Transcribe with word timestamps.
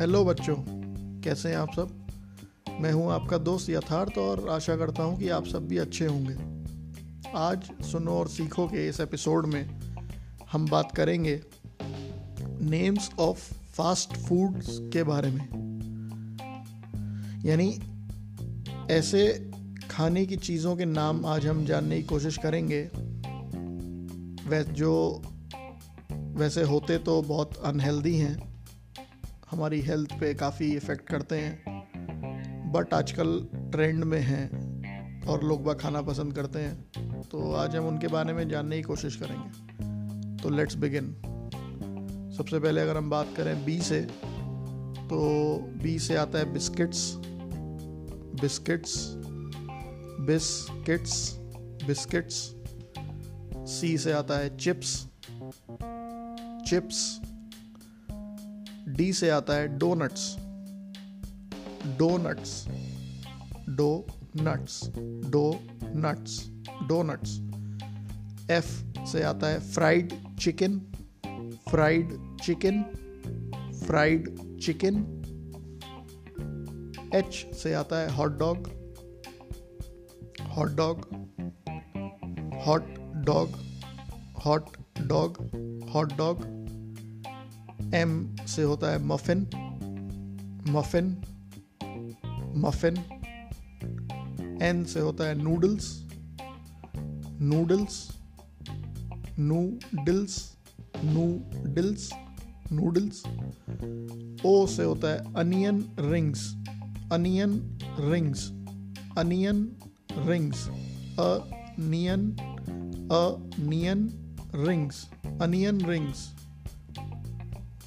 Hello 0.00 0.24
बच्चों, 0.24 0.54
कैसे 1.20 1.48
हैं 1.48 1.56
आप 1.56 1.72
सब? 1.76 2.06
मैं 2.80 2.92
हूँ 2.92 3.12
आपका 3.12 3.38
दोस्त 3.38 3.70
यथार्थ 3.70 4.18
और 4.18 4.48
आशा 4.48 4.76
करता 4.76 5.02
हूँ 5.02 5.18
कि 5.18 5.28
आप 5.28 5.46
सब 5.46 5.68
भी 5.68 5.78
अच्छे 5.78 6.06
होंगे। 6.06 6.34
आज 7.34 7.70
सुनो 7.84 8.10
और 8.10 8.28
सीखो 8.28 8.66
के 8.66 8.88
इस 8.88 9.00
एपिसोड 9.00 9.46
में 9.46 9.80
हम 10.52 10.68
बात 10.68 10.96
करेंगे 10.96 11.40
नेम्स 12.60 13.10
ऑफ़ 13.18 13.54
फास्ट 13.54 14.16
फूड्स 14.16 14.78
के 14.92 15.02
बारे 15.02 15.30
में। 15.30 15.44
यानी 17.44 17.80
ऐसे 18.90 19.50
खाने 19.90 20.26
की 20.26 20.36
चीज़ों 20.36 20.76
के 20.76 20.84
नाम 20.84 21.26
आज 21.26 21.46
हम 21.46 21.64
जानने 21.64 21.96
की 21.96 22.02
कोशिश 22.02 22.36
करेंगे। 22.36 22.90
वै 24.48 24.64
जो 24.64 25.22
वैसे 26.12 26.62
होते 26.62 26.98
तो 26.98 27.22
बहुत 27.22 27.56
अनहेल्दी 27.56 28.16
हैं 28.16 28.49
हमारी 29.50 29.80
हेल्थ 29.80 30.12
पे 30.12 30.34
काफ़ी 30.34 30.76
इफ़ेक्ट 30.76 31.08
करते 31.08 31.36
हैं। 31.36 32.72
बट 32.72 32.94
आजकल 32.94 33.48
ट्रेंड 33.54 34.04
में 34.04 34.20
हैं 34.20 35.26
और 35.26 35.44
लोग 35.44 35.66
वह 35.66 35.74
खाना 35.74 36.02
पसंद 36.02 36.34
करते 36.34 36.58
हैं। 36.58 37.22
तो 37.22 37.52
आज 37.52 37.76
हम 37.76 37.86
उनके 37.86 38.08
बारे 38.08 38.32
में 38.32 38.48
जानने 38.48 38.76
की 38.76 38.82
कोशिश 38.82 39.16
करेंगे। 39.16 40.42
तो 40.42 40.50
लेट्स 40.50 40.74
बिगिन 40.74 41.12
सबसे 42.36 42.58
पहले 42.60 42.80
अगर 42.80 42.96
हम 42.96 43.10
बात 43.10 43.28
करें 43.36 43.64
बी 43.64 43.80
से 43.80 44.00
तो 45.10 45.58
बी 45.82 45.98
से 45.98 46.16
आता 46.16 46.38
है 46.38 46.52
biscuits 46.52 47.14
biscuits 48.40 49.12
biscuits 50.20 51.36
biscuits 51.86 52.54
C 53.70 53.98
से 53.98 54.12
आता 54.12 54.38
है 54.38 54.56
चिप्स 54.56 55.06
चिप्स 56.66 57.19
डी 59.00 59.12
से 59.12 59.30
आता 59.30 59.52
है 59.52 59.78
donuts. 59.78 60.36
Donuts. 61.98 62.68
Donuts 64.36 64.90
donuts 65.82 66.48
donuts. 66.88 67.40
F 68.50 68.84
से 69.06 69.22
आता 69.22 69.46
है 69.46 69.60
fried 69.60 70.36
chicken. 70.38 70.78
Fried 71.70 72.18
chicken. 72.42 72.82
Fried 73.86 74.36
chicken. 74.60 74.96
H 77.14 77.56
से 77.56 77.74
आता 77.74 77.98
है 77.98 78.10
hot 78.10 78.38
dog. 78.38 78.58
Hot 80.42 80.68
dog. 80.68 80.98
Hot 82.66 82.94
dog. 83.14 83.48
Hot 84.46 84.64
dog. 85.00 85.36
Hot 85.94 86.12
dog. 86.12 86.59
M 87.94 88.36
से 88.46 88.62
होता 88.62 88.90
है 88.90 89.02
मफिन 89.04 89.46
मफिन 90.68 91.16
मफिन 92.56 92.96
एन 94.62 94.84
से 94.84 95.00
होता 95.00 95.24
है 95.24 95.34
noodles 95.34 95.88
noodles 97.42 97.96
noodles 99.38 100.36
noodles 101.04 102.10
noodles 102.72 103.22
O 104.46 104.66
से 104.66 104.84
होता 104.84 105.08
है 105.08 105.34
onion 105.34 105.84
rings 106.00 106.46
onion 107.12 107.78
rings 108.00 108.50
onion 109.18 109.64
rings 110.28 110.68
onion 111.20 112.30
onion 113.12 114.08
rings 114.54 115.06
onion 115.42 115.80
rings 115.84 116.28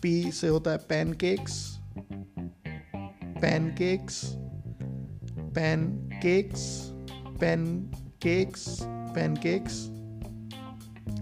P 0.04 0.32
से 0.32 0.48
होता 0.48 0.72
है 0.72 0.78
pancakes 0.90 1.60
pancakes 3.42 4.24
pancakes 5.56 6.64
pancakes 7.40 8.66
pancakes 8.84 9.80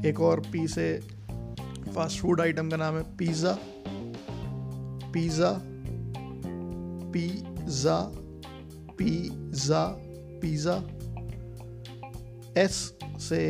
एक 0.06 0.22
और 0.22 0.40
पी 0.52 0.68
से 0.68 0.88
फास्ट 1.96 2.20
फ़ूड 2.22 2.42
आइटम 2.42 2.70
का 2.70 2.78
नाम 2.78 2.98
है 2.98 3.04
pizza 3.18 3.58
pizza 5.14 5.52
pizza 7.14 8.00
pizza 8.98 9.86
pizza 10.42 10.76
S 12.58 12.78
से 13.22 13.44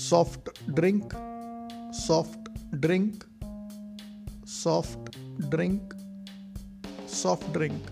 soft 0.00 0.50
drink 0.70 1.12
soft 1.96 2.48
drink 2.76 3.24
soft 4.58 5.18
drink 5.50 5.94
soft 7.12 7.50
drink 7.52 7.86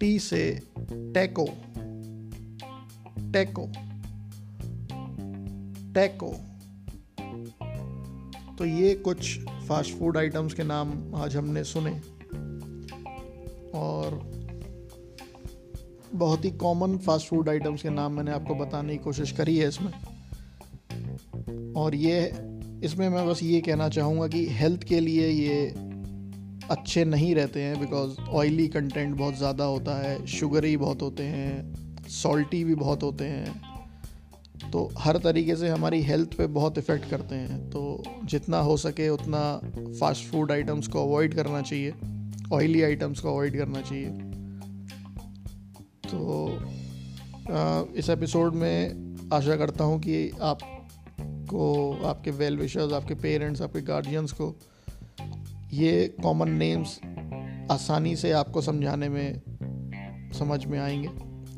T 0.00 0.18
से 0.18 0.62
टैको 0.86 1.46
टैको 3.32 3.66
टैको 5.94 6.32
तो 8.58 8.64
ये 8.64 8.94
कुछ 8.94 9.38
फास्ट 9.68 9.94
फ़ूड 9.98 10.16
आइटम्स 10.16 10.54
के 10.54 10.62
नाम 10.62 11.14
आज 11.14 11.36
हमने 11.36 11.64
सुने। 11.64 11.92
और 13.74 14.20
बहुत 16.14 16.44
ही 16.44 16.50
कॉमन 16.50 16.96
फास्ट 16.98 17.28
फ़ूड 17.28 17.48
आइटम्स 17.48 17.82
के 17.82 17.90
नाम 17.90 18.12
मैंने 18.12 18.30
आपको 18.30 18.54
बताने 18.54 18.92
की 18.92 19.04
कोशिश 19.04 19.32
करी 19.32 19.56
है 19.56 19.68
इसमें। 19.68 19.92
और 21.76 21.94
ये 21.94 22.49
इसमें 22.84 23.08
मैं 23.08 23.26
बस 23.28 23.42
ये 23.42 23.60
कहना 23.60 23.88
चाहूँगा 23.88 24.26
कि 24.28 24.46
हेल्थ 24.50 24.84
के 24.84 25.00
लिए 25.00 25.28
ये 25.28 25.66
अच्छे 26.70 27.04
नहीं 27.04 27.34
रहते 27.34 27.62
हैं 27.62 27.80
बिकॉज़ 27.80 28.20
ऑयली 28.20 28.68
कंटेंट 28.68 29.16
बहुत 29.16 29.36
ज़्यादा 29.36 29.64
होता 29.64 29.96
है 30.02 30.26
शुगरी 30.26 30.76
बहुत 30.76 31.02
होते 31.02 31.22
हैं 31.22 32.08
सॉल्टी 32.08 32.64
भी 32.64 32.74
बहुत 32.74 33.02
होते 33.02 33.24
हैं। 33.24 34.70
तो 34.70 34.90
हर 34.98 35.18
तरीके 35.18 35.56
से 35.56 35.68
हमारी 35.68 36.02
हेल्थ 36.02 36.34
पे 36.34 36.46
बहुत 36.46 36.78
इफ़ेक्ट 36.78 37.10
करते 37.10 37.34
हैं। 37.34 37.58
तो 37.70 38.02
जितना 38.24 38.58
हो 38.58 38.76
सके 38.76 39.08
उतना 39.08 39.40
फास्ट 40.00 40.24
फ़ूड 40.24 40.52
आइटम्स 40.52 40.88
को 40.88 41.02
अवॉइड 41.02 41.34
करना 41.34 41.62
चाहिए 41.62 41.94
ऑयली 42.52 42.82
आइटम्स 42.82 43.20
को 43.20 43.28
अवॉइड 43.28 43.56
करना 43.58 43.80
चाहिए। 43.80 44.08
तो 46.04 46.58
इस 47.98 48.10
एपिसोड 48.10 48.54
में 48.54 49.28
आशा 49.32 49.56
करता 49.56 49.84
हूँ 49.84 49.98
कि 50.00 50.30
आप 50.42 50.58
को, 51.50 51.92
आपके 52.04 52.30
वेल 52.30 52.56
विशर्स 52.56 52.92
आपके 52.92 53.14
पेरेंट्स 53.14 53.62
आपके 53.62 53.80
गार्जियंस 53.80 54.32
को, 54.32 54.56
ये 55.72 56.16
कॉमन 56.22 56.50
नेम्स 56.50 57.00
आसानी 57.70 58.16
से 58.16 58.32
आपको 58.32 58.62
समझाने 58.62 59.08
में, 59.08 59.40
समझ 60.32 60.66
में 60.66 60.78
आएँगे 60.78 61.08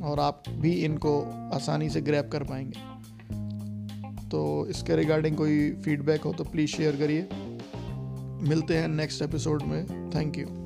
और 0.05 0.21
आप 0.21 0.43
भी 0.49 0.73
इनको 0.73 1.23
आसानी 1.55 1.91
से 1.91 2.01
ग्रैप 2.01 2.31
कर 2.33 2.45
पाएँगे। 2.45 2.93
तो 4.29 4.67
इसके 4.67 4.97
रिगार्डिंग 4.97 5.37
कोई 5.37 5.71
फीडबैक 5.71 6.21
हो 6.21 6.33
तो 6.33 6.45
प्लीज़ 6.45 6.71
शेयर 6.71 6.97
करिए। 6.97 7.29
मिलते 8.49 8.77
हैं 8.77 8.89
नेक्स्ट 8.89 9.23
एपिसोड 9.23 9.63
में। 9.63 10.11
Thank 10.11 10.39
you 10.39 10.62